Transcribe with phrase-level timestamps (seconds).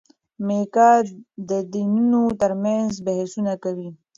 [0.45, 0.91] میکا
[1.49, 3.89] د دینونو ترمنځ بحثونه کوي.